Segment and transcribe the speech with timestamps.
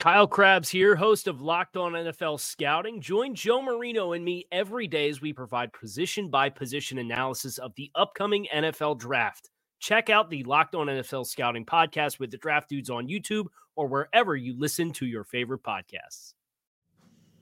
[0.00, 3.00] Kyle Crabbs here, host of Locked On NFL Scouting.
[3.00, 7.72] Join Joe Marino and me every day as we provide position by position analysis of
[7.76, 9.50] the upcoming NFL draft.
[9.78, 13.86] Check out the Locked On NFL Scouting podcast with the draft dudes on YouTube or
[13.86, 16.34] wherever you listen to your favorite podcasts.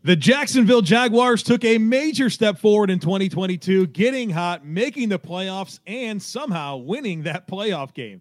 [0.04, 5.78] The Jacksonville Jaguars took a major step forward in 2022, getting hot, making the playoffs,
[5.86, 8.20] and somehow winning that playoff game.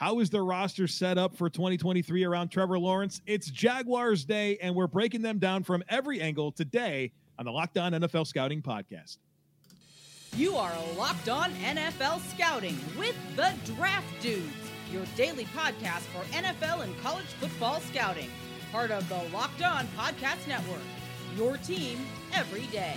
[0.00, 3.20] How is their roster set up for 2023 around Trevor Lawrence?
[3.26, 7.76] It's Jaguars Day, and we're breaking them down from every angle today on the Locked
[7.76, 9.18] On NFL Scouting Podcast.
[10.34, 14.48] You are Locked On NFL Scouting with the Draft Dudes,
[14.90, 18.30] your daily podcast for NFL and college football scouting.
[18.72, 20.80] Part of the Locked On Podcast Network,
[21.36, 21.98] your team
[22.32, 22.96] every day.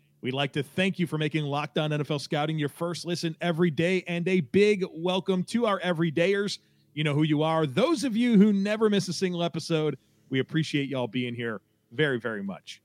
[0.21, 3.71] We'd like to thank you for making Locked On NFL Scouting your first listen every
[3.71, 6.59] day and a big welcome to our everydayers.
[6.93, 7.65] You know who you are.
[7.65, 9.97] Those of you who never miss a single episode,
[10.29, 11.59] we appreciate y'all being here
[11.91, 12.83] very, very much.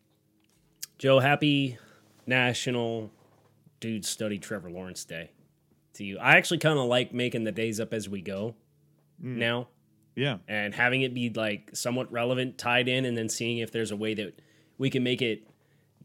[0.97, 1.77] Joe, happy
[2.27, 3.11] National
[3.81, 5.31] Dude Study Trevor Lawrence Day
[5.95, 6.19] to you.
[6.19, 8.55] I actually kind of like making the days up as we go
[9.23, 9.37] mm.
[9.37, 9.69] now.
[10.15, 10.39] Yeah.
[10.49, 13.97] And having it be like somewhat relevant, tied in, and then seeing if there's a
[13.97, 14.41] way that
[14.79, 15.47] we can make it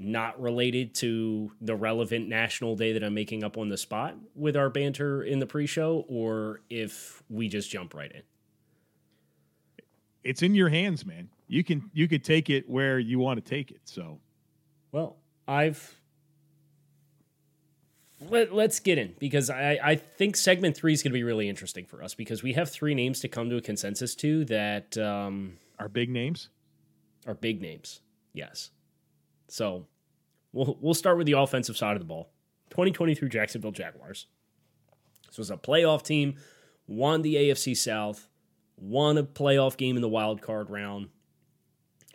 [0.03, 4.56] not related to the relevant national day that I'm making up on the spot with
[4.56, 8.23] our banter in the pre-show or if we just jump right in.
[10.23, 11.29] It's in your hands, man.
[11.47, 13.81] You can you could take it where you want to take it.
[13.85, 14.19] So,
[14.91, 15.17] well,
[15.47, 15.95] I've
[18.29, 21.50] let, us get in because I, I think segment three is going to be really
[21.50, 24.97] interesting for us because we have three names to come to a consensus to that
[24.97, 26.50] um, are big names.
[27.28, 28.01] Are big names,
[28.34, 28.72] yes.
[29.47, 29.88] So
[30.53, 32.31] we'll we'll start with the offensive side of the ball.
[32.69, 34.28] 2023 Jacksonville Jaguars.
[35.28, 36.35] This was a playoff team,
[36.88, 38.28] won the AFC South,
[38.78, 41.09] won a playoff game in the wild card round,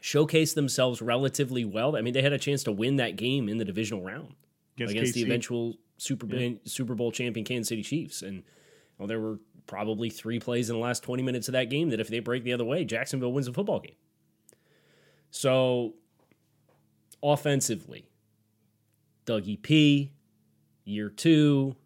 [0.03, 1.97] showcased themselves relatively well.
[1.97, 4.35] I mean, they had a chance to win that game in the divisional round
[4.77, 6.57] against, against the eventual Super yeah.
[6.65, 8.43] Super Bowl champion Kansas City Chiefs, and
[8.99, 12.01] well, there were probably three plays in the last 20 minutes of that game that
[12.01, 13.97] if they break the other way, Jacksonville wins the football game.
[15.31, 15.95] So
[17.23, 18.09] offensively.
[19.27, 20.13] Dougie P,
[20.85, 21.77] year two,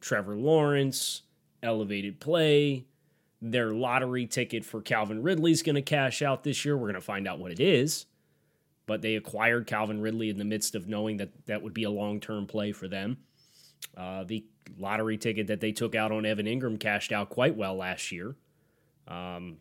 [0.00, 1.22] Trevor Lawrence,
[1.62, 2.84] elevated play.
[3.40, 6.76] Their lottery ticket for Calvin Ridley is going to cash out this year.
[6.76, 8.06] We're going to find out what it is.
[8.86, 11.90] But they acquired Calvin Ridley in the midst of knowing that that would be a
[11.90, 13.18] long term play for them.
[13.96, 14.44] Uh, the
[14.76, 18.34] lottery ticket that they took out on Evan Engram cashed out quite well last year.
[19.06, 19.58] Um,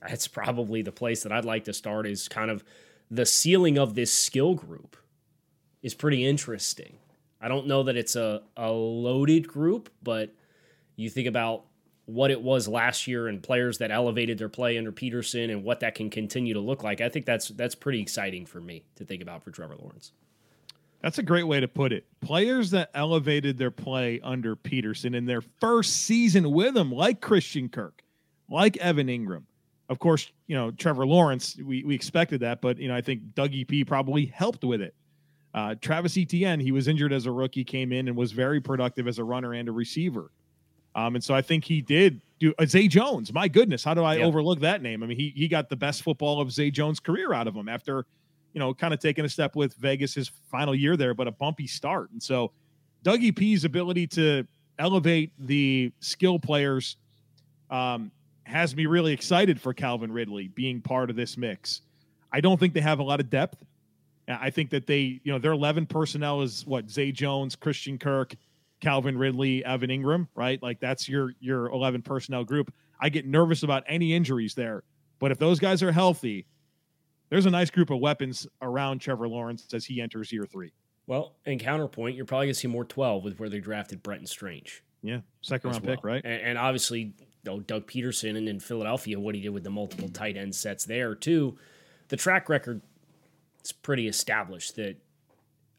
[0.00, 2.64] that's probably the place that I'd like to start is kind of
[3.10, 4.96] the ceiling of this skill group
[5.82, 6.98] is pretty interesting.
[7.40, 10.34] I don't know that it's a, a loaded group, but
[10.96, 11.64] you think about
[12.04, 15.80] what it was last year and players that elevated their play under Pederson and what
[15.80, 17.00] that can continue to look like.
[17.00, 20.12] I think that's that's pretty exciting for me to think about for Trevor Lawrence.
[21.02, 22.04] That's a great way to put it.
[22.20, 27.70] Players that elevated their play under Pederson in their first season with him, like Christian
[27.70, 28.02] Kirk,
[28.50, 29.44] like Evan Engram.
[29.90, 33.34] of course, you know, Trevor Lawrence, we, we expected that, but, you know, I think
[33.34, 34.94] Dougie P probably helped with it.
[35.52, 39.08] Uh, Travis Etienne, he was injured as a rookie, came in and was very productive
[39.08, 40.30] as a runner and a receiver.
[40.94, 43.32] Um, and so I think he did do uh, Zay Jones.
[43.32, 45.02] My goodness, how do I overlook that name?
[45.02, 47.68] I mean, he he got the best football of Zay Jones' career out of him
[47.68, 48.06] after,
[48.52, 51.32] you know, kind of taking a step with Vegas his final year there, but a
[51.32, 52.10] bumpy start.
[52.10, 52.52] And so
[53.04, 54.46] Dougie P's ability to
[54.78, 56.96] elevate the skill players
[57.70, 58.10] um,
[58.44, 61.82] has me really excited for Calvin Ridley being part of this mix.
[62.32, 63.62] I don't think they have a lot of depth.
[64.40, 68.34] I think that they, you know, their 11 personnel is what Zay Jones, Christian Kirk,
[68.80, 70.62] Calvin Ridley, Evan Engram, right?
[70.62, 72.72] Like that's your your 11 personnel group.
[73.00, 74.84] I get nervous about any injuries there.
[75.18, 76.46] But if those guys are healthy,
[77.28, 80.72] there's a nice group of weapons around Trevor Lawrence as he enters year three.
[81.06, 84.26] Well, in counterpoint, you're probably going to see more 12 with where they drafted Brenton
[84.26, 84.82] Strange.
[85.02, 85.96] Yeah, second round well.
[85.96, 86.22] pick, right?
[86.24, 89.70] And, and obviously, you know, Doug Pederson and in Philadelphia, what he did with the
[89.70, 91.58] multiple tight end sets there, too.
[92.08, 92.82] The track record
[93.64, 94.96] is pretty established that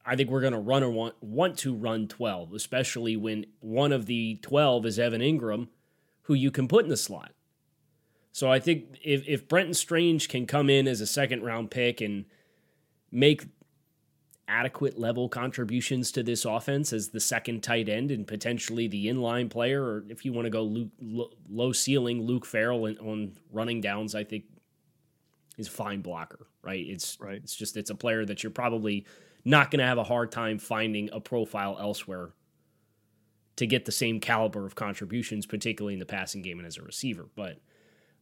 [0.06, 3.92] I think we're going to run or want, want to run 12, especially when one
[3.92, 5.68] of the 12 is Evan Engram,
[6.24, 7.32] who you can put in the slot.
[8.32, 12.02] So I think if, if Brenton Strange can come in as a second round pick
[12.02, 12.26] and
[13.12, 13.46] make
[14.48, 19.50] adequate level contributions to this offense as the second tight end and potentially the inline
[19.50, 24.16] player, or if you want to go Luke, low ceiling, Luke Farrell on running downs,
[24.16, 24.46] I think
[25.58, 26.84] is a fine blocker, right?
[26.86, 27.36] It's right.
[27.36, 29.06] It's just it's a player that you're probably
[29.44, 32.32] not going to have a hard time finding a profile elsewhere
[33.58, 36.82] to get the same caliber of contributions, particularly in the passing game and as a
[36.82, 37.28] receiver.
[37.36, 37.60] But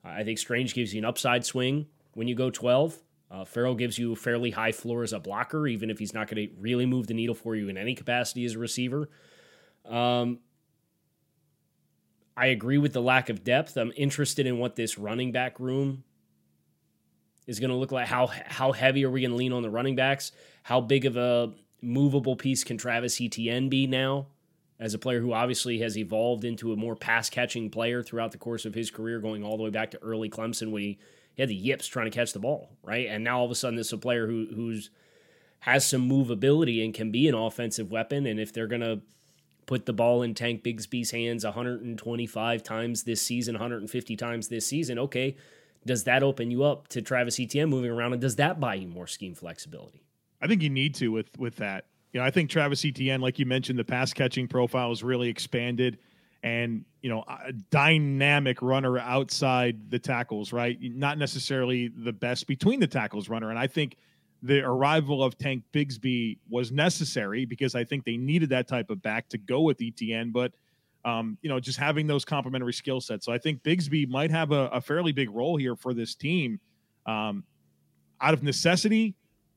[0.03, 2.97] I think Strange gives you an upside swing when you go 12.
[3.31, 6.27] Uh, Farrell gives you a fairly high floor as a blocker, even if he's not
[6.27, 9.09] going to really move the needle for you in any capacity as a receiver.
[9.85, 10.39] Um,
[12.35, 13.77] I agree with the lack of depth.
[13.77, 16.03] I'm interested in what this running back room
[17.49, 18.07] is going to look like.
[18.07, 20.31] How how heavy are we going to lean on the running backs?
[20.63, 21.51] How big of a
[21.81, 24.27] movable piece can Travis Etienne be now?
[24.79, 28.37] As a player who obviously has evolved into a more pass catching player throughout the
[28.37, 30.99] course of his career, going all the way back to early Clemson when he
[31.35, 33.07] he had the yips trying to catch the ball, right?
[33.07, 34.91] And now all of a sudden, this is a player who who's
[35.61, 38.25] has some movability and can be an offensive weapon.
[38.25, 39.01] And if they're gonna
[39.65, 44.99] put the ball in Tank Bigsby's hands 125 times this season, 150 times this season,
[44.99, 45.35] okay,
[45.85, 48.87] does that open you up to Travis Etienne moving around, and does that buy you
[48.87, 50.03] more scheme flexibility?
[50.41, 51.85] I think you need to with with that.
[52.13, 55.29] You know, I think Travis Etienne, like you mentioned, the pass catching profile is really
[55.29, 55.99] expanded
[56.43, 62.79] and you know a dynamic runner outside the tackles right not necessarily the best between
[62.79, 63.97] the tackles runner and i think
[64.41, 69.01] the arrival of tank bigsby was necessary because i think they needed that type of
[69.01, 70.53] back to go with Etienne but
[71.05, 74.51] um, you know just having those complementary skill sets so i think bigsby might have
[74.51, 76.59] a, a fairly big role here for this team
[77.05, 77.43] um,
[78.21, 79.15] out of necessity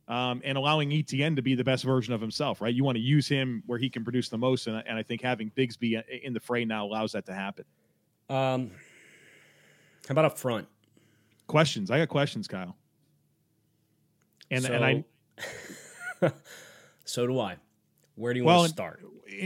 [0.09, 2.75] um, and allowing Etienne to be the best version of himself, right?
[2.75, 5.23] You want to use him where he can produce the most, and, and I think
[5.23, 7.65] having Bigsby in the fray now allows that to happen.
[8.29, 8.71] Um,
[10.09, 10.67] how about up front?
[11.47, 11.91] Questions?
[11.91, 12.77] I got questions, Kyle.
[14.51, 15.05] And so, and I.
[17.05, 17.57] so do I.
[18.15, 19.01] Where do you well, want to start?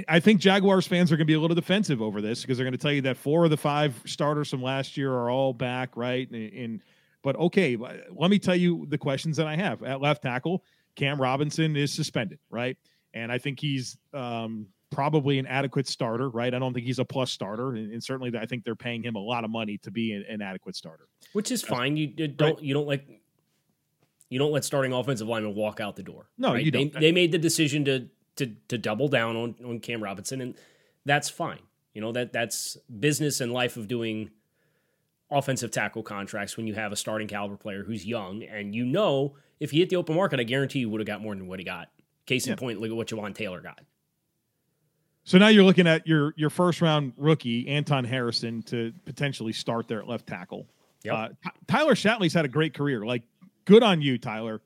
[0.09, 2.65] I think Jaguars fans are going to be a little defensive over this because they're
[2.65, 5.53] going to tell you that four of the five starters from last year are all
[5.53, 6.29] back, right?
[6.31, 6.83] and, and
[7.23, 10.63] but okay, let me tell you the questions that I have at left tackle.
[10.95, 12.77] Cam Robinson is suspended, right?
[13.15, 16.55] And I think he's um, probably an adequate starter, right?
[16.55, 19.17] I don't think he's a plus starter, and, and certainly I think they're paying him
[19.17, 21.97] a lot of money to be an, an adequate starter, which is fine.
[21.97, 22.63] You, you don't right.
[22.63, 23.05] you don't like
[24.29, 26.29] you don't let starting offensive linemen walk out the door.
[26.39, 26.65] No, right?
[26.65, 26.93] you don't.
[26.93, 30.55] They, they made the decision to to to double down on on Cam Robinson, and
[31.05, 31.61] that's fine.
[31.95, 34.31] You know that that's business and life of doing
[35.31, 39.35] offensive tackle contracts when you have a starting caliber player who's young and you know
[39.59, 41.59] if he hit the open market, I guarantee you would have got more than what
[41.59, 41.89] he got.
[42.27, 42.57] Case in yeah.
[42.57, 43.81] point, look at what Jawaan Taylor got.
[45.25, 49.89] So now you're looking at your your first round rookie Anton Harrison to potentially start
[49.89, 50.67] there at left tackle.
[51.03, 51.15] Yep.
[51.15, 53.05] Uh, Tyler Shatley's had a great career.
[53.05, 53.23] Like,
[53.65, 54.61] good on you, Tyler.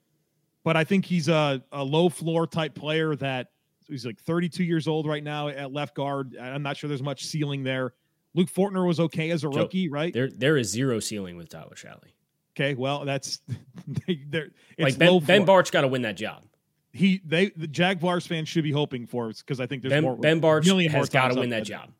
[0.62, 3.48] But I think he's a, a low floor type player that
[3.90, 6.36] he's like 32 years old right now at left guard.
[6.40, 7.94] I'm not sure there's much ceiling there.
[8.34, 10.12] Luke Fortner was okay as a rookie, right?
[10.12, 12.12] There, there is zero ceiling with Tyler Shatley.
[12.56, 13.40] Okay, well, that's
[14.28, 14.50] there.
[14.78, 16.44] Like Ben, ben Bartch got to win that job.
[16.92, 20.16] He, they, the Jaguars fans should be hoping for because I think there's ben, more.
[20.16, 21.90] Ben Bartch has got to win that job.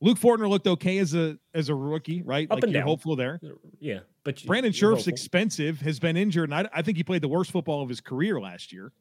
[0.00, 2.46] Luke Fortner looked okay as a as a rookie, right?
[2.50, 2.88] Up like and you're down.
[2.88, 3.40] hopeful there.
[3.42, 7.22] Uh, yeah, but Brandon Scherff's expensive, has been injured, and I, I think he played
[7.22, 8.92] the worst football of his career last year.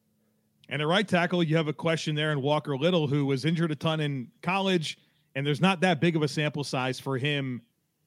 [0.70, 3.72] And at right tackle, you have a question there in Walker Little, who was injured
[3.72, 4.98] a ton in college
[5.36, 7.62] and there's not that big of a sample size for him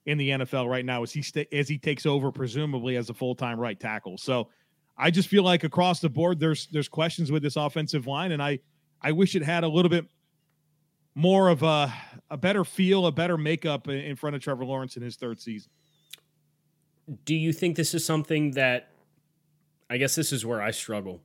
[0.05, 3.13] in the NFL right now as he st- as he takes over presumably as a
[3.13, 4.17] full time right tackle.
[4.17, 4.47] So
[4.97, 8.41] I just feel like across the board there's there's questions with this offensive line, and
[8.41, 8.59] I
[9.01, 10.05] I wish it had a little bit
[11.15, 11.93] more of a
[12.29, 15.69] a better feel, a better makeup in front of Trevor Lawrence in his third season.
[17.25, 18.89] Do you think this is something that
[19.89, 21.21] I guess this is where I struggle?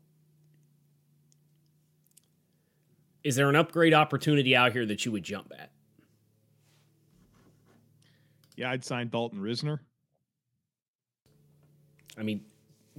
[3.25, 5.71] Is there an upgrade opportunity out here that you would jump at?
[8.57, 9.79] Yeah, I'd sign Dalton Risner.
[12.19, 12.45] I mean,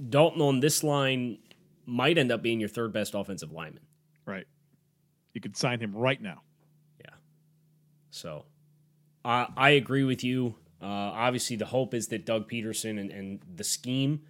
[0.08, 1.38] Dalton on this line
[1.86, 3.84] might end up being your third best offensive lineman.
[4.26, 4.46] Right.
[5.32, 6.42] You could sign him right now.
[7.00, 7.14] Yeah.
[8.10, 8.46] So
[9.24, 10.56] uh, I agree with you.
[10.82, 14.22] Uh, obviously, the hope is that Doug Pederson and, and the scheme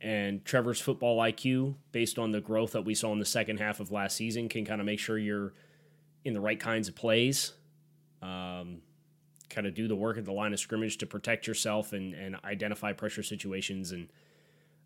[0.00, 3.80] and Trevor's football IQ, based on the growth that we saw in the second half
[3.80, 5.54] of last season, can kind of make sure you're
[6.24, 7.52] in the right kinds of plays.
[8.20, 8.82] Um,
[9.48, 12.36] kind of do the work at the line of scrimmage to protect yourself and, and
[12.44, 13.92] identify pressure situations.
[13.92, 14.08] And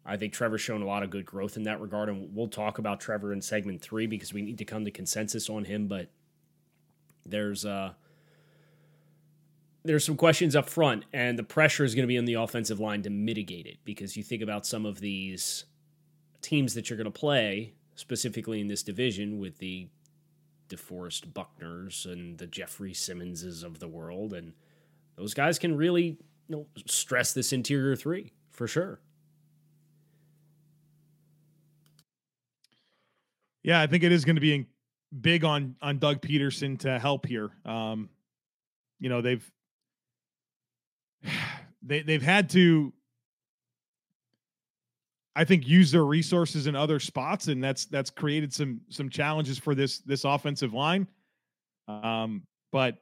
[0.05, 2.09] I think Trevor's shown a lot of good growth in that regard.
[2.09, 5.49] And we'll talk about Trevor in segment three because we need to come to consensus
[5.49, 5.89] on him.
[5.89, 6.09] But
[7.25, 7.95] there's uh,
[9.85, 12.81] there's some questions up front, and the pressure is going to be on the offensive
[12.81, 15.65] line to mitigate it because you think about some of these
[16.43, 19.89] teams that you're going to play, specifically in this division with the
[20.69, 24.53] DeForest Buckners and the Jeffery Simmonses of the world, and
[25.17, 26.19] those guys can really
[26.49, 29.01] you know, stress this interior three for sure.
[33.63, 34.67] Yeah, I think it is going to be
[35.21, 37.51] big on on Doug Pederson to help here.
[37.65, 38.09] Um,
[38.99, 39.51] you know, they've
[41.83, 42.93] they they've had to
[45.37, 49.59] I think use their resources in other spots, and that's that's created some some challenges
[49.59, 51.07] for this this offensive line.
[51.89, 52.99] Um, but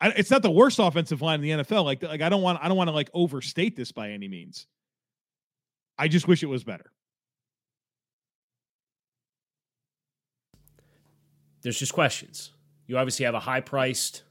[0.00, 1.84] I, it's not the worst offensive line in the NFL.
[1.84, 4.66] Like like I don't want I don't want to like overstate this by any means.
[5.96, 6.92] I just wish it was better.
[11.62, 12.52] There's just questions.
[12.86, 14.22] You obviously have a high priced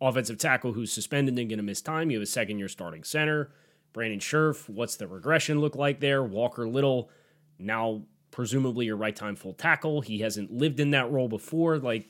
[0.00, 2.10] offensive tackle who's suspended and going to miss time.
[2.10, 3.50] You have a second year starting center.
[3.92, 6.22] Brandon Scherff, what's the regression look like there?
[6.22, 7.10] Walker Little,
[7.58, 10.00] now presumably your right time full tackle.
[10.00, 11.78] He hasn't lived in that role before.
[11.78, 12.08] Like,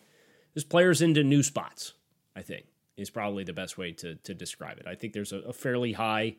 [0.54, 1.92] this player's into new spots,
[2.34, 2.64] I think,
[2.96, 4.86] is probably the best way to, to describe it.
[4.86, 6.36] I think there's a, a fairly high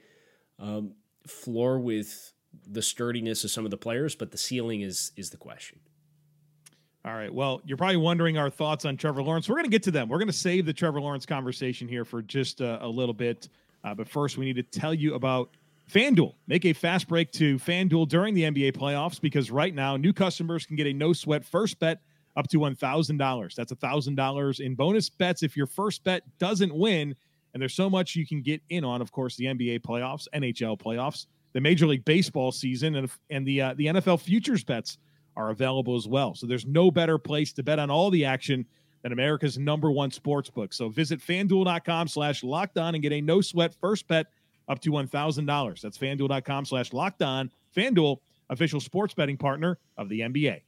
[0.58, 0.94] um,
[1.28, 2.34] floor with
[2.66, 5.80] the sturdiness of some of the players, but the ceiling is is the question.
[7.06, 7.32] All right.
[7.32, 9.48] Well, you're probably wondering our thoughts on Trevor Lawrence.
[9.48, 10.10] We're going to get to them.
[10.10, 13.48] We're going to save the Trevor Lawrence conversation here for just a, a little bit.
[13.84, 15.52] Uh, but first, we need to tell you about
[15.88, 16.34] FanDuel.
[16.48, 20.66] Make a fast break to FanDuel during the NBA playoffs because right now, new customers
[20.66, 22.02] can get a no sweat first bet
[22.36, 23.56] up to $1,000.
[23.56, 27.16] That's $1,000 in bonus bets if your first bet doesn't win.
[27.54, 30.80] And there's so much you can get in on, of course, the NBA playoffs, NHL
[30.80, 34.98] playoffs, the Major League Baseball season, and, and the, uh, the NFL futures bets
[35.36, 36.36] are available as well.
[36.36, 38.66] So there's no better place to bet on all the action
[39.04, 40.74] than America's number one sports book.
[40.74, 44.28] So visit fanduel.com slash locked on and get a no sweat first bet
[44.68, 45.82] up to $1,000.
[45.82, 47.52] That's fanduel.com slash locked on.
[47.76, 48.18] Fanduel,
[48.50, 50.62] official sports betting partner of the NBA.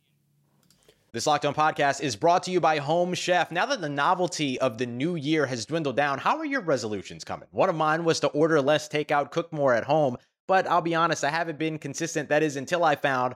[1.13, 3.49] This Locked On podcast is brought to you by Home Chef.
[3.49, 7.23] Now that the novelty of the new year has dwindled down, how are your resolutions
[7.23, 7.47] coming?
[7.51, 10.93] One of mine was to order less takeout, cook more at home, but I'll be
[10.93, 12.29] honest, I haven't been consistent.
[12.29, 13.35] That is until I found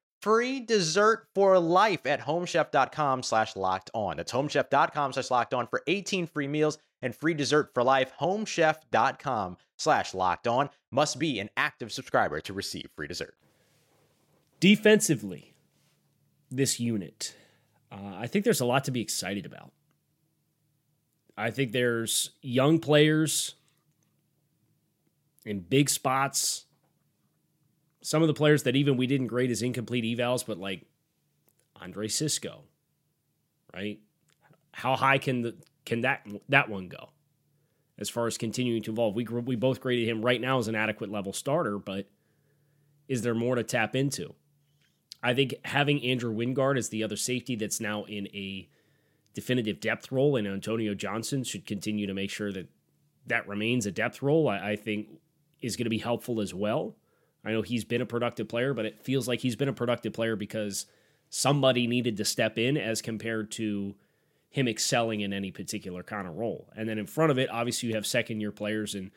[0.21, 4.17] free dessert for life at homechef.com slash locked on.
[4.17, 8.11] That's homechef.com slash locked on for 18 free meals and free dessert for life.
[8.19, 13.35] Homechef.com slash locked on must be an active subscriber to receive free dessert.
[14.59, 15.53] Defensively,
[16.51, 17.35] this unit
[17.91, 19.71] uh, I think there's a lot to be excited about.
[21.37, 23.55] I think there's young players
[25.45, 26.65] in big spots.
[28.01, 30.85] Some of the players that even we didn't grade as incomplete evals, but like
[31.79, 32.63] Andre Cisco,
[33.73, 33.99] right?
[34.71, 35.55] How high can the
[35.85, 37.09] can that that one go?
[37.97, 40.75] As far as continuing to evolve, we we both graded him right now as an
[40.75, 42.07] adequate level starter, but
[43.07, 44.33] is there more to tap into?
[45.23, 48.67] I think having Andrew Wingard as the other safety that's now in a
[49.33, 52.67] definitive depth role, and Antonio Johnson should continue to make sure that
[53.27, 54.47] that remains a depth role.
[54.47, 55.07] I, I think
[55.61, 56.95] is going to be helpful as well.
[57.43, 60.13] I know he's been a productive player, but it feels like he's been a productive
[60.13, 60.85] player because
[61.29, 63.95] somebody needed to step in as compared to
[64.49, 66.69] him excelling in any particular kind of role.
[66.75, 69.11] And then in front of it, obviously you have second year players in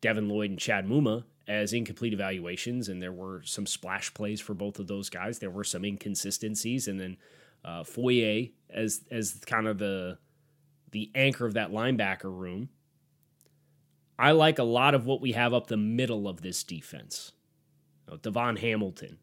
[0.00, 4.54] Devin Lloyd and Chad Muma as incomplete evaluations, and there were some splash plays for
[4.54, 5.38] both of those guys.
[5.38, 7.16] There were some inconsistencies, and then
[7.64, 10.18] uh, Foye as as kind of the
[10.92, 12.68] the anchor of that linebacker room.
[14.18, 17.32] I like a lot of what we have up the middle of this defense.
[18.08, 19.18] Know, DaVon Hamilton,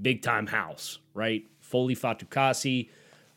[0.00, 1.44] big time house, right?
[1.60, 2.88] Foley Fatukasi,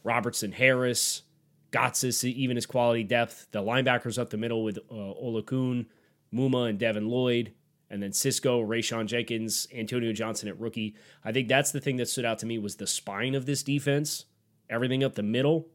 [0.04, 1.24] Robertson Harris,
[1.72, 3.48] Gotsis, even his quality depth.
[3.52, 5.88] The linebackers up the middle with uh, Oluokun,
[6.34, 7.54] Muma, and Devin Lloyd.
[7.90, 10.96] And then Cisco, Rayshawn Jenkins, Antonio Johnson at rookie.
[11.24, 13.62] I think that's the thing that stood out to me was the spine of this
[13.62, 14.26] defense.
[14.70, 15.68] Everything up the middle.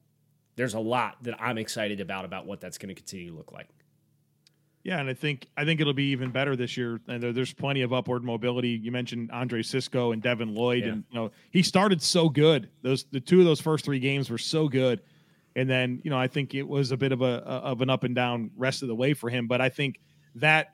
[0.56, 3.52] There's a lot that I'm excited about about what that's going to continue to look
[3.52, 3.68] like.
[4.82, 7.00] Yeah, and I think I think it'll be even better this year.
[7.06, 8.70] And there, there's plenty of upward mobility.
[8.70, 10.92] You mentioned Andre Cisco and Devin Lloyd, Yeah.
[10.92, 12.70] and you know he started so good.
[12.82, 15.02] Those the two of those first three games were so good,
[15.54, 18.04] and then you know I think it was a bit of a of an up
[18.04, 19.46] and down rest of the way for him.
[19.46, 20.00] But I think
[20.36, 20.68] that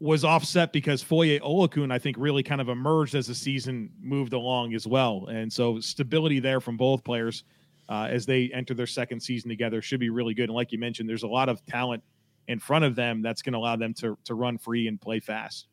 [0.00, 4.32] was offset because Foye Oluokun I think really kind of emerged as the season moved
[4.34, 7.44] along as well, and so stability there from both players
[7.88, 10.44] uh, as they enter their second season together should be really good.
[10.50, 12.02] And like you mentioned, there's a lot of talent
[12.48, 15.20] in front of them that's going to allow them to to run free and play
[15.20, 15.68] fast.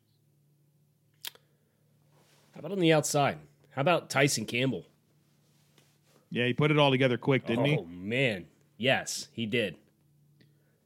[2.54, 3.38] How about on the outside?
[3.70, 4.86] How about Tyson Campbell?
[6.30, 7.76] Yeah, he put it all together quick, didn't oh, he?
[7.78, 8.46] Oh man.
[8.78, 9.76] Yes, he did.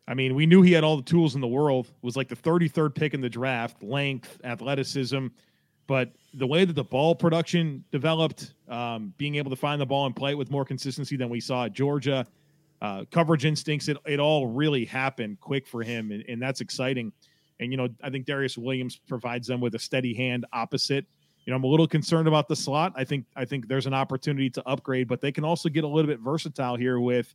[0.06, 1.88] I mean, we knew he had all the tools in the world.
[2.02, 5.28] Was like the 33rd pick in the draft, length, athleticism,
[5.87, 10.06] but the way that the ball production developed, um, being able to find the ball
[10.06, 12.26] and play it with more consistency than we saw at Georgia,
[12.82, 17.12] uh, coverage instincts, it, it all really happened quick for him, and, and that's exciting.
[17.58, 21.06] And you know, I think Darious Williams provides them with a steady hand opposite.
[21.44, 22.92] You know, I'm a little concerned about the slot.
[22.96, 25.88] I think I think there's an opportunity to upgrade, but they can also get a
[25.88, 27.34] little bit versatile here with,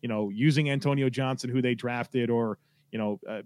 [0.00, 2.58] you know, using Antonio Johnson, who they drafted, or
[2.90, 3.42] you know, uh,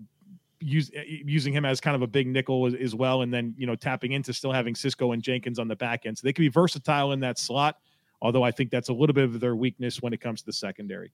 [0.60, 3.54] use, uh, using him as kind of a big nickel as, as well, and then
[3.56, 6.32] you know tapping into still having Cisco and Jenkins on the back end, so they
[6.32, 7.76] can be versatile in that slot.
[8.22, 10.52] Although I think that's a little bit of their weakness when it comes to the
[10.52, 11.10] secondary.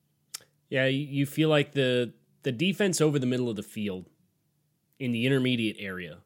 [0.69, 4.07] Yeah, you feel like the the defense over the middle of the field
[4.99, 6.19] in the intermediate area,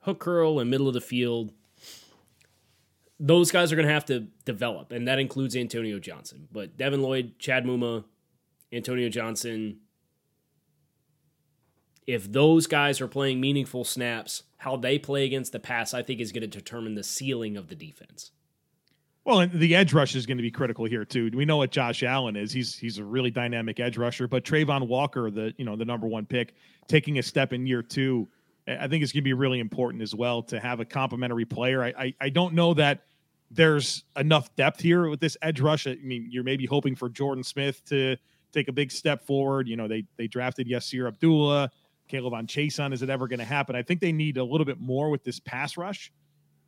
[0.00, 1.52] hook curl and middle of the field,
[3.18, 6.48] those guys are going to have to develop, and that includes Antonio Johnson.
[6.50, 8.04] But Devin Lloyd, Chad Muma,
[8.72, 9.78] Antonio Johnson,
[12.06, 16.20] if those guys are playing meaningful snaps, how they play against the pass, I think
[16.20, 18.32] is going to determine the ceiling of the defense.
[19.30, 21.30] Well, and the edge rush is going to be critical here too.
[21.32, 22.50] We know what Josh Allen is.
[22.50, 26.08] He's he's a really dynamic edge rusher, but Travon Walker, the you know the number
[26.08, 26.56] one pick,
[26.88, 28.26] taking a step in year two,
[28.66, 31.84] I think it's going to be really important as well to have a complementary player.
[31.84, 33.04] I, I I don't know that
[33.52, 35.86] there's enough depth here with this edge rush.
[35.86, 38.16] I mean, you're maybe hoping for Jordan Smith to
[38.52, 39.68] take a big step forward.
[39.68, 41.70] You know, they they drafted Yasir Abdullah,
[42.10, 42.92] K'Lavon Chaisson.
[42.92, 43.76] Is it ever going to happen?
[43.76, 46.12] I think they need a little bit more with this pass rush.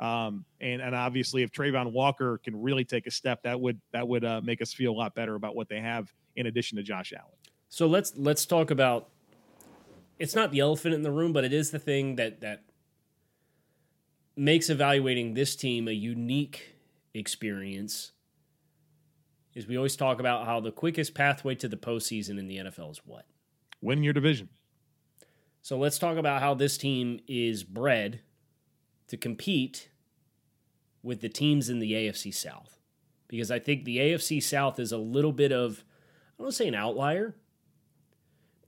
[0.01, 4.07] Um, and and obviously, if Travon Walker can really take a step, that would that
[4.07, 6.83] would uh, make us feel a lot better about what they have in addition to
[6.83, 7.37] Josh Allen.
[7.69, 9.09] So let's let's talk about.
[10.19, 12.65] It's not the elephant in the room, but it is the thing that that
[14.37, 16.77] makes evaluating this team a unique
[17.15, 18.13] experience.
[19.55, 22.91] Is we always talk about how the quickest pathway to the postseason in the NFL
[22.93, 23.27] is what.
[23.83, 24.49] Win your division.
[25.61, 28.21] So let's talk about how this team is bred
[29.13, 29.91] to compete
[31.03, 32.79] with the teams in the AFC South.
[33.29, 36.57] Because I think the AFC South is a little bit of, I don't want to
[36.57, 37.37] say an outlier,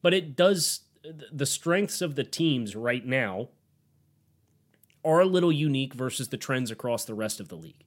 [0.02, 0.80] but it does,
[1.32, 3.48] the strengths of the teams right now
[5.02, 7.82] are a little unique versus the trends across the rest of the league.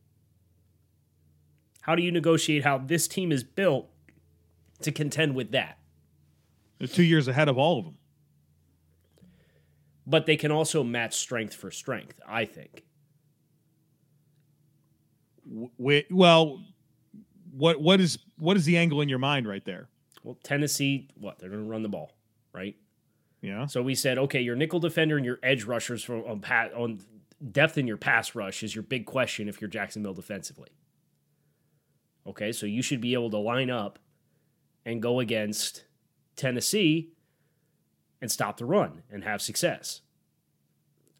[1.81, 3.87] How do you negotiate how this team is built
[4.81, 5.77] to contend with that?
[6.79, 7.97] They're two years ahead of all of them.
[10.09, 12.85] But they can also match strength for strength, I think.
[15.45, 16.63] Well,
[17.51, 19.89] what what is what is the angle in your mind right there?
[20.23, 21.39] Well, Tennessee, what?
[21.39, 22.15] They're going to run the ball,
[22.53, 22.75] right?
[23.41, 23.65] Yeah.
[23.65, 26.99] So we said, okay, your nickel defender and your edge rushers from on, pat, on
[27.51, 30.69] depth in your pass rush is your big question if you're Jacksonville defensively.
[32.25, 33.99] Okay, so you should be able to line up
[34.85, 35.85] and go against
[36.35, 37.11] Tennessee
[38.21, 40.01] and stop the run and have success.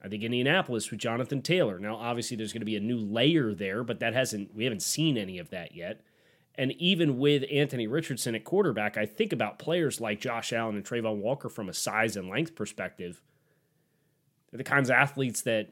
[0.04, 1.80] I think Indianapolis with Jonathan Taylor.
[1.80, 4.84] Now, obviously, there's going to be a new layer there, but that hasn't we haven't
[4.84, 6.02] seen any of that yet.
[6.56, 10.84] And even with Anthony Richardson at quarterback, I think about players like Josh Allen and
[10.84, 13.22] Travon Walker from a size and length perspective.
[14.50, 15.70] They're the kinds of athletes that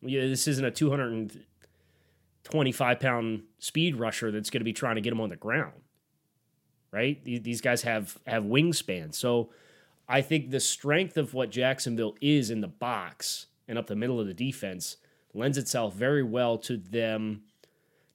[0.00, 5.02] you know, this isn't a 225 pound speed rusher that's going to be trying to
[5.02, 5.74] get them on the ground,
[6.92, 7.22] right?
[7.24, 9.50] These guys have have wingspan, so
[10.08, 14.20] I think the strength of what Jacksonville is in the box and up the middle
[14.20, 14.96] of the defense
[15.34, 17.42] lends itself very well to them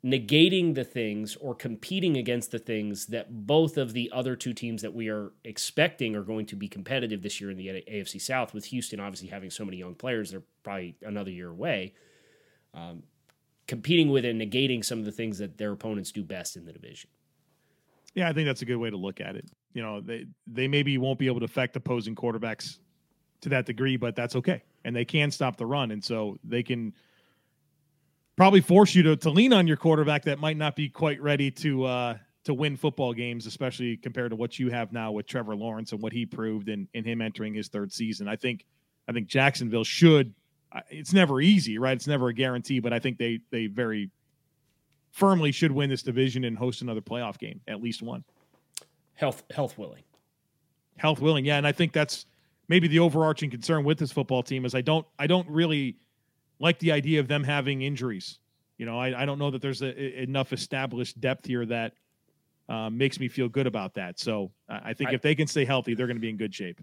[0.03, 4.81] negating the things or competing against the things that both of the other two teams
[4.81, 8.53] that we are expecting are going to be competitive this year in the AFC South,
[8.53, 11.93] with Houston obviously having so many young players, they're probably another year away.
[12.73, 13.03] Um,
[13.67, 16.73] competing with and negating some of the things that their opponents do best in the
[16.73, 17.09] division.
[18.15, 19.49] Yeah, I think that's a good way to look at it.
[19.73, 22.79] You know, they they maybe won't be able to affect opposing quarterbacks
[23.41, 24.63] to that degree, but that's okay.
[24.83, 26.93] And they can stop the run, and so they can
[28.35, 31.51] probably force you to, to lean on your quarterback that might not be quite ready
[31.51, 35.55] to uh, to win football games, especially compared to what you have now with Trevor
[35.55, 38.27] Lawrence and what he proved in in him entering his third season.
[38.27, 38.65] I think
[39.07, 40.33] I think Jacksonville should.
[40.89, 41.93] It's never easy, right?
[41.95, 44.09] It's never a guarantee, but I think they they very
[45.11, 48.23] firmly should win this division and host another playoff game, at least one.
[49.13, 50.03] Health health willing.
[50.97, 52.25] Health willing, yeah, and I think that's
[52.67, 55.97] maybe the overarching concern with this football team is I don't I don't really
[56.59, 58.39] like the idea of them having injuries.
[58.77, 61.93] You know, I, I don't know that there's a, enough established depth here that
[62.69, 64.19] uh, makes me feel good about that.
[64.19, 66.53] So I think I, if they can stay healthy, they're going to be in good
[66.53, 66.81] shape.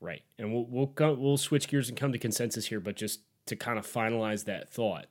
[0.00, 3.20] Right, and we'll we'll go, we'll switch gears and come to consensus here, but just
[3.46, 5.06] to kind of finalize that thought,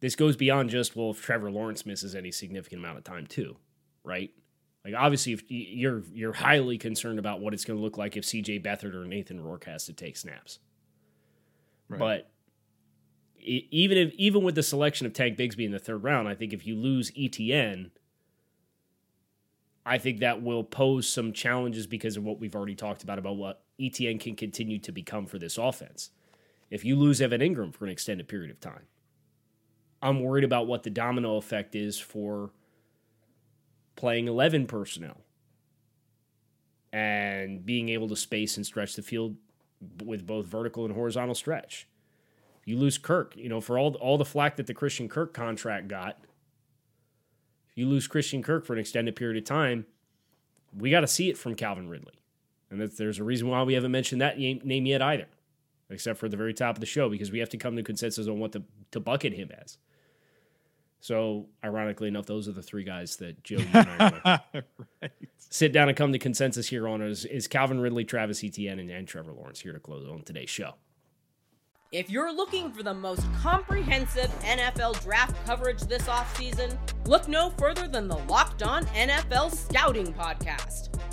[0.00, 3.56] this goes beyond just well, if Trevor Lawrence misses any significant amount of time too,
[4.04, 4.30] right?
[4.84, 8.24] Like obviously, if you're you're highly concerned about what it's going to look like if
[8.24, 8.60] C.J.
[8.60, 10.58] Beathard or Nathan Rourke has to take snaps,
[11.88, 11.98] right.
[11.98, 12.30] but
[13.40, 16.52] even if even with the selection of Tank Bigsby in the third round, I think
[16.52, 17.90] if you lose Etienne
[19.88, 23.36] I think that will pose some challenges because of what we've already talked about about
[23.36, 26.10] what Etienne can continue to become for this offense.
[26.70, 28.82] If you lose Evan Engram for an extended period of time,
[30.00, 32.50] I'm worried about what the domino effect is for
[33.96, 35.18] playing 11 personnel
[36.92, 39.36] and being able to space and stretch the field
[40.04, 41.86] with both vertical and horizontal stretch.
[42.64, 45.88] You lose Kirk, you know, for all all the flack that the Christian Kirk contract
[45.88, 46.18] got,
[47.74, 49.86] you lose Christian Kirk for an extended period of time,
[50.76, 52.14] we got to see it from Calvin Ridley.
[52.70, 55.26] And there's a reason why we haven't mentioned that name yet either,
[55.88, 58.28] except for the very top of the show, because we have to come to consensus
[58.28, 59.78] on what to, to bucket him as.
[61.00, 64.40] So, ironically enough, those are the three guys that Joe and I
[65.02, 65.12] right.
[65.38, 68.90] sit down and come to consensus here on is, is Calvin Ridley, Travis Etienne, and,
[68.90, 70.74] and Trevor Lawrence here to close on today's show.
[71.90, 77.88] If you're looking for the most comprehensive NFL draft coverage this offseason, look no further
[77.88, 80.90] than the Locked On NFL Scouting Podcast.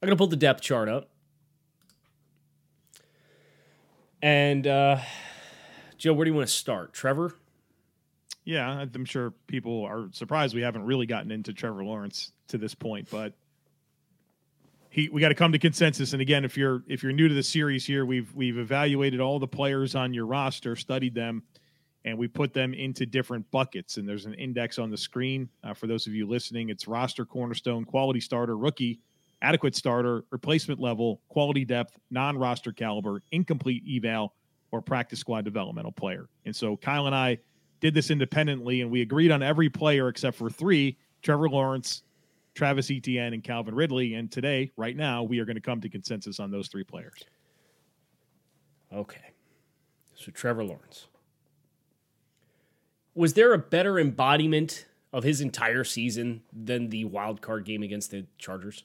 [0.00, 1.08] I'm going to pull the depth chart up.
[4.22, 4.98] And uh,
[5.96, 6.92] Joe, where do you want to start?
[6.92, 7.34] Trevor?
[8.44, 12.74] Yeah, I'm sure people are surprised we haven't really gotten into Trevor Lawrence to this
[12.74, 13.34] point, but
[14.88, 16.14] he we got to come to consensus.
[16.14, 19.38] And again, if you're if you're new to the series here, we've we've evaluated all
[19.38, 21.42] the players on your roster, studied them,
[22.06, 23.98] and we put them into different buckets.
[23.98, 26.70] And there's an index on the screen uh, for those of you listening.
[26.70, 29.00] It's roster, cornerstone, quality starter, rookie,
[29.42, 34.34] adequate starter, replacement level, quality depth, non-roster caliber, incomplete eval,
[34.70, 36.28] or practice squad developmental player.
[36.44, 37.38] And so Kyle and I
[37.80, 42.02] did this independently, and we agreed on every player except for three Trevor Lawrence,
[42.54, 44.14] Travis Etienne, and Calvin Ridley.
[44.14, 47.22] And today, right now, we are going to come to consensus on those three players.
[48.92, 49.32] Okay.
[50.14, 51.06] So, Trevor Lawrence.
[53.14, 58.10] Was there a better embodiment of his entire season than the wild card game against
[58.10, 58.84] the Chargers?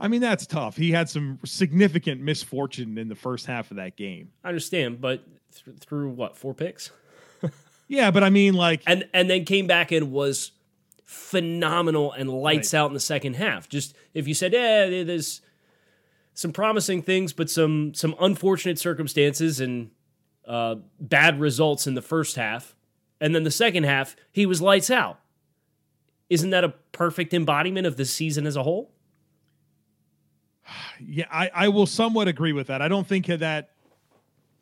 [0.00, 0.76] I mean, that's tough.
[0.76, 4.30] He had some significant misfortune in the first half of that game.
[4.42, 6.90] I understand, but th- through what four picks?
[7.88, 10.52] yeah, but I mean, like, and and then came back and was
[11.04, 12.80] phenomenal and lights right.
[12.80, 13.68] out in the second half.
[13.68, 15.42] Just if you said, yeah, there's
[16.32, 19.90] some promising things, but some some unfortunate circumstances and
[20.48, 22.74] uh, bad results in the first half,
[23.20, 25.20] and then the second half, he was lights out.
[26.30, 28.92] Isn't that a perfect embodiment of the season as a whole?
[31.00, 32.82] Yeah, I, I will somewhat agree with that.
[32.82, 33.70] I don't think that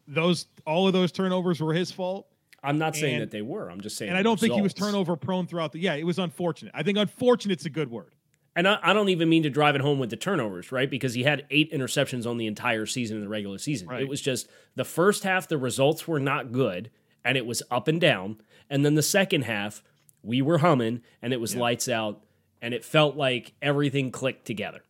[0.07, 2.27] those all of those turnovers were his fault.
[2.63, 3.71] I'm not saying and, that they were.
[3.71, 4.09] I'm just saying.
[4.09, 4.43] And I don't results.
[4.43, 5.79] think he was turnover prone throughout the.
[5.79, 6.73] Yeah, it was unfortunate.
[6.75, 8.15] I think unfortunate's a good word.
[8.57, 10.91] And I, I, don't even mean to drive it home with the turnovers, right?
[10.91, 13.87] Because he had eight interceptions on the entire season in the regular season.
[13.87, 14.03] Right.
[14.03, 16.91] It was just the first half, the results were not good,
[17.25, 18.41] and it was up and down.
[18.69, 19.85] And then the second half,
[20.25, 21.61] we were humming, and it was yeah.
[21.61, 22.25] lights out,
[22.61, 24.83] and it felt like everything clicked together.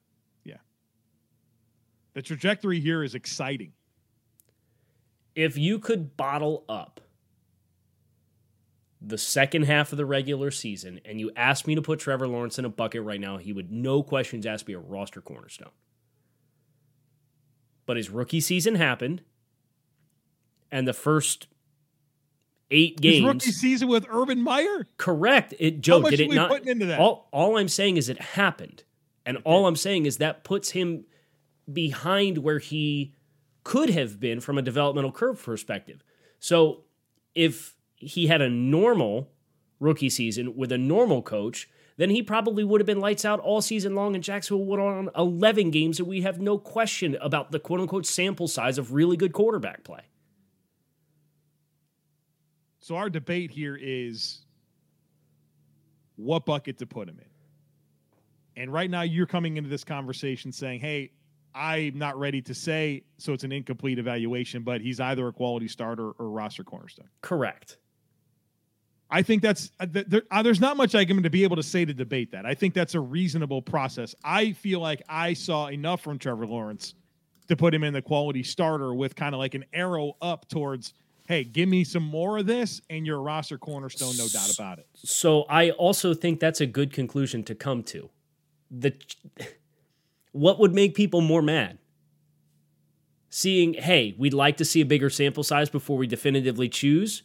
[2.18, 3.74] The trajectory here is exciting.
[5.36, 7.00] If you could bottle up
[9.00, 12.58] the second half of the regular season and you asked me to put Trevor Lawrence
[12.58, 15.70] in a bucket right now, he would no questions ask be a roster cornerstone.
[17.86, 19.22] But his rookie season happened,
[20.72, 21.46] and the first
[22.72, 23.18] eight games.
[23.18, 24.88] His rookie season with Urban Meyer.
[24.96, 25.54] Correct.
[25.60, 26.50] It Joe How much did are it we not?
[26.50, 26.98] putting into that?
[26.98, 28.82] All all I'm saying is it happened,
[29.24, 31.04] and all I'm saying is that puts him
[31.72, 33.14] behind where he
[33.64, 36.02] could have been from a developmental curve perspective.
[36.38, 36.84] So
[37.34, 39.30] if he had a normal
[39.80, 43.60] rookie season with a normal coach, then he probably would have been lights out all
[43.60, 47.50] season long, and Jacksonville would have won 11 games, and we have no question about
[47.50, 50.02] the quote unquote sample size of really good quarterback play.
[52.80, 54.44] So our debate here is
[56.16, 58.62] what bucket to put him in.
[58.62, 61.12] And right now you're coming into this conversation saying, "Hey,
[61.58, 65.68] I'm not ready to say so it's an incomplete evaluation, but he's either a quality
[65.68, 67.78] starter or roster cornerstone." Correct.
[69.10, 71.62] I think that's uh, there, uh, there's not much I'm going to be able to
[71.62, 72.44] say to debate that.
[72.44, 74.14] I think that's a reasonable process.
[74.22, 76.94] I feel like I saw enough from Trevor Lawrence
[77.48, 80.92] to put him in the quality starter with kind of like an arrow up towards,
[81.26, 84.78] hey, give me some more of this, and you're a roster cornerstone, no doubt about
[84.78, 84.86] it.
[84.94, 88.10] So I also think that's a good conclusion to come to.
[88.70, 88.92] The
[90.38, 91.78] what would make people more mad?
[93.28, 97.24] Seeing, hey, we'd like to see a bigger sample size before we definitively choose,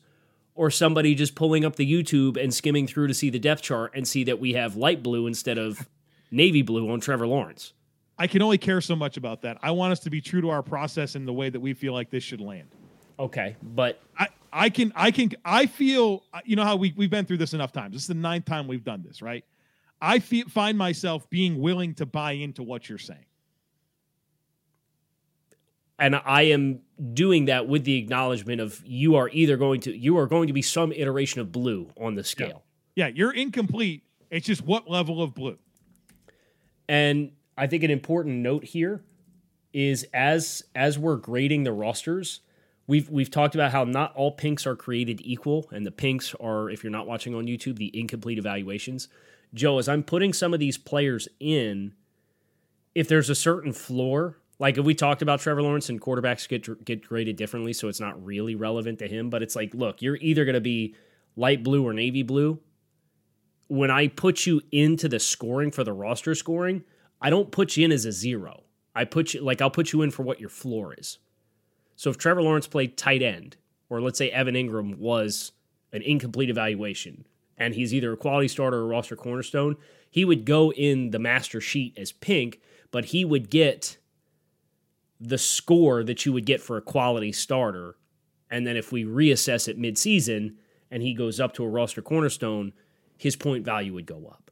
[0.56, 3.91] or somebody just pulling up the YouTube and skimming through to see the depth chart
[3.95, 5.88] and see that we have light blue instead of
[6.32, 7.73] navy blue on Trevor Lawrence.
[8.17, 9.58] I can only care so much about that.
[9.62, 11.93] I want us to be true to our process and the way that we feel
[11.93, 12.67] like this should land.
[13.19, 17.26] Okay, but I, I can I can I feel you know how we we've been
[17.26, 17.93] through this enough times.
[17.93, 19.45] This is the ninth time we've done this, right?
[20.03, 23.25] I feel, find myself being willing to buy into what you're saying.
[25.99, 26.81] and I am
[27.13, 30.53] doing that with the acknowledgement of you are either going to you are going to
[30.53, 32.63] be some iteration of blue on the scale.
[32.95, 34.03] Yeah, you're incomplete.
[34.29, 35.57] It's just what level of blue.
[36.89, 39.03] And I think an important note here
[39.71, 42.41] is as as we're grading the rosters,
[42.87, 46.69] we've we've talked about how not all pinks are created equal, and the pinks are,
[46.69, 49.07] if you're not watching on YouTube, the incomplete evaluations.
[49.53, 51.93] Joe, as I'm putting some of these players in,
[52.95, 56.85] if there's a certain floor, like if we talked about Trevor Lawrence and quarterbacks get
[56.85, 60.17] get graded differently, so it's not really relevant to him, but it's like, look, you're
[60.17, 60.95] either going to be
[61.35, 62.59] light blue or navy blue.
[63.67, 66.83] When I put you into the scoring for the roster scoring,
[67.21, 68.63] I don't put you in as a zero.
[68.95, 71.19] I put you like I'll put you in for what your floor is.
[71.95, 73.57] So if Trevor Lawrence played tight end,
[73.89, 75.51] or let's say Evan Engram was
[75.91, 77.25] an incomplete evaluation,
[77.57, 79.75] and he's either a quality starter or a roster cornerstone,
[80.09, 82.59] he would go in the master sheet as pink,
[82.91, 83.97] but he would get
[85.19, 87.95] the score that you would get for a quality starter.
[88.49, 90.55] And then if we reassess it midseason
[90.91, 92.73] and he goes up to a roster cornerstone,
[93.17, 94.51] his point value would go up.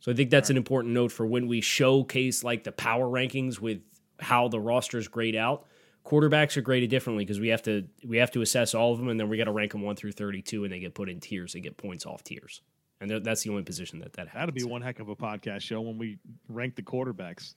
[0.00, 3.60] So I think that's an important note for when we showcase like the power rankings
[3.60, 3.82] with
[4.18, 5.66] how the rosters grade out.
[6.04, 9.08] Quarterbacks are graded differently because we have to we have to assess all of them
[9.08, 11.08] and then we got to rank them one through thirty two and they get put
[11.08, 11.52] in tiers.
[11.52, 12.60] They get points off tiers,
[13.00, 14.54] and that's the only position that that happens.
[14.54, 17.54] That'd be one heck of a podcast show when we rank the quarterbacks.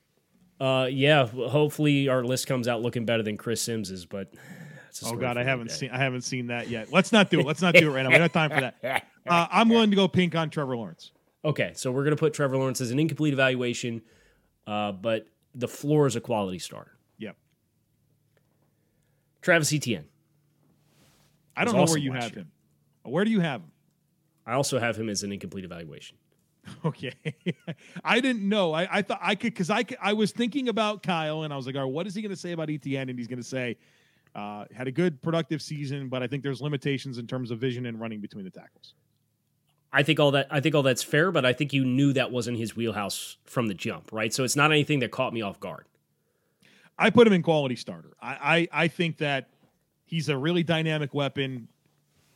[0.59, 1.25] Uh, yeah.
[1.25, 4.33] Hopefully our list comes out looking better than Chris Sims's, but
[5.03, 6.91] oh god, I haven't seen I haven't seen that yet.
[6.91, 7.45] Let's not do it.
[7.45, 8.09] Let's not do it right now.
[8.09, 9.07] We don't have time for that.
[9.27, 11.11] Uh, I'm willing to go pink on Trevor Lawrence.
[11.43, 14.03] Okay, so we're gonna put Trevor Lawrence as an incomplete evaluation,
[14.67, 16.94] uh, but the floor is a quality starter.
[19.45, 20.05] Travis Etienne.
[21.55, 22.39] I don't know where you have year.
[22.41, 22.51] him.
[23.03, 23.71] Where do you have him?
[24.43, 26.17] I also have him as an incomplete evaluation.
[26.83, 27.13] Okay,
[28.03, 28.73] I didn't know.
[28.73, 31.67] I, I thought I could because I I was thinking about Kyle and I was
[31.67, 33.07] like, all right, what is he going to say about Etienne?
[33.07, 33.77] And he's going to say
[34.33, 37.85] uh, had a good productive season, but I think there's limitations in terms of vision
[37.85, 38.95] and running between the tackles.
[39.93, 42.31] I think all that I think all that's fair, but I think you knew that
[42.31, 44.33] wasn't his wheelhouse from the jump, right?
[44.33, 45.85] So it's not anything that caught me off guard.
[46.97, 48.15] I put him in quality starter.
[48.21, 49.49] I, I, I think that
[50.05, 51.67] he's a really dynamic weapon.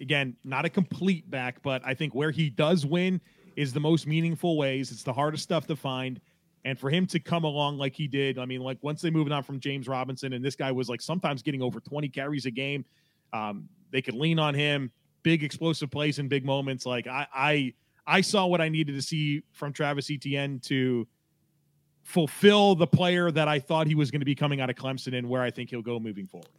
[0.02, 3.22] Again, not a complete back, but I think where he does win
[3.56, 4.91] is the most meaningful ways.
[4.91, 6.19] It's the hardest stuff to find.
[6.65, 9.32] And for him to come along like he did, I mean, like once they moved
[9.32, 12.52] on from James Robinson, and this guy was like sometimes getting over 20 carries a
[12.52, 12.86] game,
[13.32, 14.91] um, they could lean on him,
[15.24, 16.86] big explosive plays in big moments.
[16.86, 17.74] Like I, I,
[18.06, 21.08] I saw what I needed to see from Travis Etienne to
[22.10, 25.15] fulfill the player that I thought he was going to be coming out of Clemson
[25.15, 26.50] and where I think he'll go moving forward.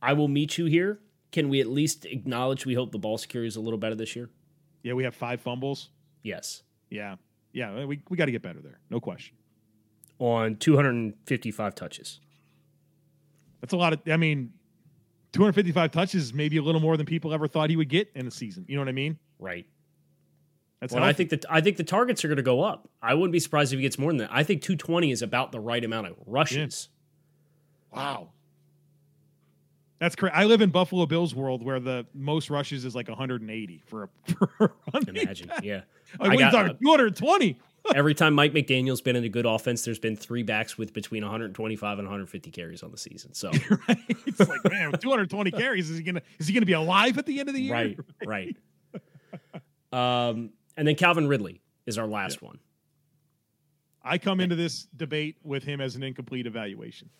[0.00, 1.00] I will meet you here.
[1.32, 4.14] Can we at least acknowledge we hope the ball security is a little better this
[4.14, 4.30] year?
[4.84, 5.90] Yeah, we have five fumbles.
[6.22, 6.62] Yes.
[6.88, 7.16] Yeah.
[7.52, 8.78] Yeah, we, we got to get better there.
[8.90, 9.34] No question.
[10.20, 12.20] On 255 touches.
[13.60, 14.52] That's a lot of, I mean,
[15.32, 18.28] 255 touches is maybe a little more than people ever thought he would get in
[18.28, 18.66] a season.
[18.68, 19.18] You know what I mean?
[19.40, 19.66] Right.
[20.86, 22.88] That's well, I think that I think the targets are going to go up.
[23.02, 24.30] I wouldn't be surprised if he gets more than that.
[24.32, 26.88] I think 220 is about the right amount of rushes.
[27.92, 28.28] Wow.
[29.98, 30.36] That's correct.
[30.36, 34.08] I live in Buffalo Bills world where the most rushes is like 180 for a,
[34.32, 35.64] for a running Imagine, back.
[35.64, 35.80] yeah.
[36.20, 37.58] Like, I got- talking, 220.
[37.94, 41.22] Every time Mike McDaniel's been in a good offense, there's been three backs with between
[41.22, 43.32] 125 and 150 carries on the season.
[43.32, 43.50] So
[43.88, 43.98] right?
[44.26, 47.38] It's like, man, 220 carries, is he gonna is he gonna be alive at the
[47.38, 47.72] end of the year?
[47.72, 48.56] right,
[49.92, 50.28] right.
[50.28, 52.58] Um, and then Calvin Ridley is our last one.
[54.02, 57.10] I come into this debate with him as an incomplete evaluation.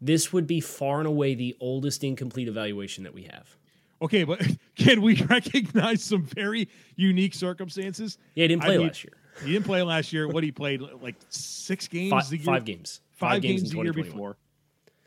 [0.00, 3.56] This would be far and away the oldest incomplete evaluation that we have.
[4.02, 4.40] Okay, but
[4.76, 8.18] can we recognize some very unique circumstances?
[8.34, 9.12] Yeah, he didn't I play mean, last year.
[9.44, 10.28] He didn't play last year.
[10.28, 13.00] What he played like six games Five, year, five games.
[13.10, 14.36] five, games, in the year before.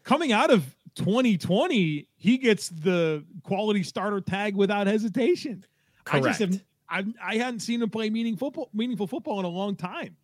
[0.03, 5.65] Coming out of 2020, he gets the quality starter tag without hesitation.
[6.11, 6.63] I just have, Correct.
[6.89, 10.17] I, I hadn't seen him play meaningful football, meaningful football in a long time.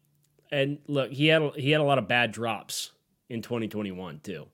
[0.51, 2.91] And look, he had a, he had a lot of bad drops
[3.29, 4.47] in 2021 too.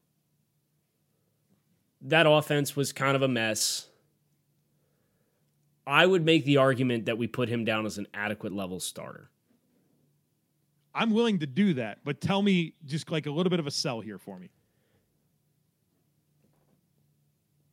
[2.02, 3.88] That offense was kind of a mess.
[5.88, 9.30] I would make the argument that we put him down as an adequate level starter.
[10.94, 13.72] I'm willing to do that, but tell me just like a little bit of a
[13.72, 14.50] sell here for me.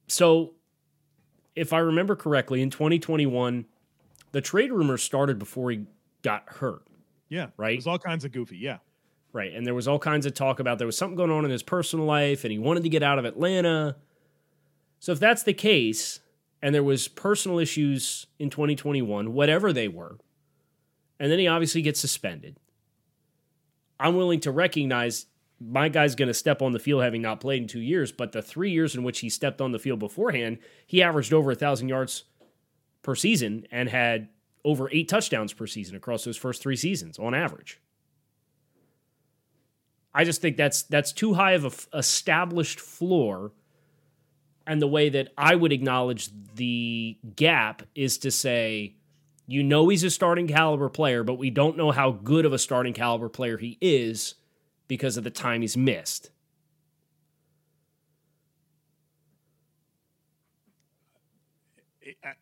[0.08, 0.54] So,
[1.54, 3.64] if I remember correctly, in 2021,
[4.32, 5.86] the trade rumors started before he
[6.22, 6.82] got hurt,
[7.28, 7.74] Yeah, Right.
[7.74, 8.56] It was all kinds of goofy.
[8.58, 8.78] Yeah,
[9.32, 9.52] right?
[9.52, 11.62] And there was all kinds of talk about there was something going on in his
[11.62, 13.96] personal life and he wanted to get out of Atlanta.
[14.98, 16.20] So, if that's the case,
[16.62, 20.18] and there was personal issues in 2021, whatever they were,
[21.18, 22.58] and then he obviously gets suspended,
[23.98, 25.26] I'm willing to recognize
[25.60, 28.32] my guy's going to step on the field having not played in two years, but
[28.32, 31.56] the three years in which he stepped on the field beforehand, he averaged over a
[31.56, 32.24] thousand yards
[33.02, 34.28] per season and had
[34.64, 37.80] over eight touchdowns per season across those first three seasons on average.
[40.14, 43.52] I just think that's that's too high of a f- established floor.
[44.66, 48.94] And the way that I would acknowledge the gap is to say,
[49.48, 52.58] you know, he's a starting caliber player, but we don't know how good of a
[52.58, 54.34] starting caliber player he is
[54.86, 56.30] because of the time he's missed.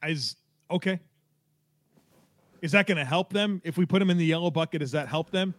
[0.07, 0.37] is
[0.71, 1.01] okay.
[2.63, 4.81] Is that going to help them if we put him in the yellow bucket?
[4.81, 5.55] Does that help them?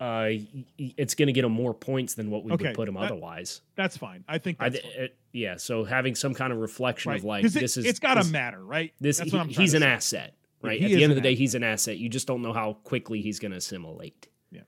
[0.00, 0.30] Uh,
[0.78, 3.04] it's going to get him more points than what we Okay, would put him that-
[3.04, 3.60] otherwise.
[3.76, 4.24] That's fine.
[4.28, 4.92] I think I, that's fine.
[4.96, 7.18] it- yeah, so having some kind of reflection right.
[7.18, 8.92] of like it, this is it's got to matter, right?
[9.00, 9.86] This that's he, what I'm he's an say.
[9.88, 10.78] asset, right?
[10.78, 11.38] he At the end of the day, asset.
[11.38, 11.96] he's an asset.
[11.98, 14.28] You just don't know how quickly he's going to assimilate.
[14.52, 14.60] Yeah.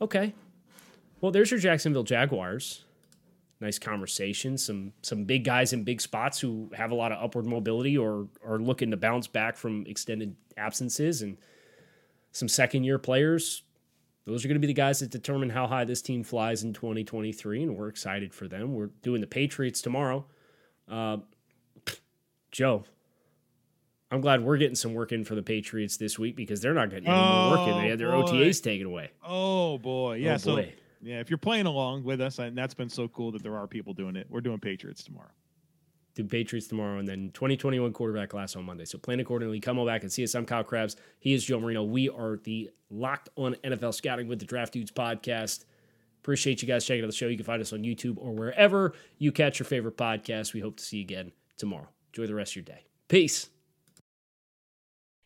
[0.00, 0.32] Okay.
[1.20, 2.84] Well, there's your Jacksonville Jaguars.
[3.60, 4.56] Nice conversation.
[4.56, 8.26] Some some big guys in big spots who have a lot of upward mobility or
[8.44, 11.36] are looking to bounce back from extended absences, and
[12.32, 13.62] some second year players.
[14.26, 16.72] Those are going to be the guys that determine how high this team flies in
[16.72, 18.74] 2023, and we're excited for them.
[18.74, 20.24] We're doing the Patriots tomorrow.
[20.88, 21.18] Uh,
[22.52, 22.84] Joe,
[24.10, 26.90] I'm glad we're getting some work in for the Patriots this week because they're not
[26.90, 27.78] getting any more work in.
[27.78, 28.22] They Oh, had their boy.
[28.22, 29.10] OTAs taken away.
[29.24, 30.34] Oh boy, yeah.
[30.34, 30.72] Oh, so boy.
[31.02, 33.66] Yeah, if you're playing along with us, and that's been so cool that there are
[33.66, 34.26] people doing it.
[34.28, 35.30] We're doing Patriots tomorrow.
[36.14, 38.84] Do Patriots tomorrow and then 2021 quarterback class on Monday.
[38.84, 39.60] So plan accordingly.
[39.60, 40.34] Come on back and see us.
[40.34, 40.96] I'm Kyle Crabbs.
[41.20, 41.84] He is Joe Marino.
[41.84, 45.64] We are the Locked on NFL Scouting with the Draft Dudes podcast.
[46.20, 47.28] Appreciate you guys checking out the show.
[47.28, 50.52] You can find us on YouTube or wherever you catch your favorite podcast.
[50.52, 51.88] We hope to see you again tomorrow.
[52.12, 52.84] Enjoy the rest of your day.
[53.08, 53.48] Peace.